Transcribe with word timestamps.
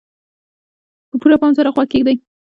په 1.09 1.15
پوره 1.21 1.37
پام 1.41 1.51
سره 1.57 1.69
غوږ 1.75 1.87
کېږدئ. 1.91 2.15